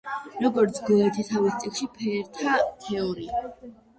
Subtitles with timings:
[0.45, 2.57] როგორც გოეთე თავის წიგნში „ფერთა
[2.87, 3.45] თეორია“.